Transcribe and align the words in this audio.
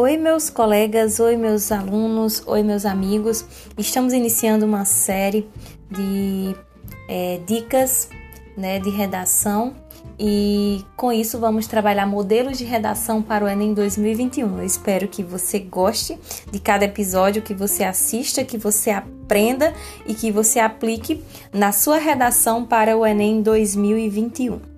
Oi, 0.00 0.16
meus 0.16 0.48
colegas, 0.48 1.18
oi, 1.18 1.36
meus 1.36 1.72
alunos, 1.72 2.40
oi, 2.46 2.62
meus 2.62 2.86
amigos. 2.86 3.44
Estamos 3.76 4.12
iniciando 4.12 4.64
uma 4.64 4.84
série 4.84 5.48
de 5.90 6.54
é, 7.08 7.40
dicas 7.44 8.08
né, 8.56 8.78
de 8.78 8.90
redação 8.90 9.74
e 10.16 10.84
com 10.96 11.10
isso 11.10 11.40
vamos 11.40 11.66
trabalhar 11.66 12.06
modelos 12.06 12.58
de 12.58 12.64
redação 12.64 13.20
para 13.20 13.44
o 13.44 13.48
Enem 13.48 13.74
2021. 13.74 14.58
Eu 14.58 14.64
espero 14.64 15.08
que 15.08 15.24
você 15.24 15.58
goste 15.58 16.16
de 16.48 16.60
cada 16.60 16.84
episódio, 16.84 17.42
que 17.42 17.52
você 17.52 17.82
assista, 17.82 18.44
que 18.44 18.56
você 18.56 18.90
aprenda 18.90 19.74
e 20.06 20.14
que 20.14 20.30
você 20.30 20.60
aplique 20.60 21.24
na 21.52 21.72
sua 21.72 21.98
redação 21.98 22.64
para 22.64 22.96
o 22.96 23.04
Enem 23.04 23.42
2021. 23.42 24.77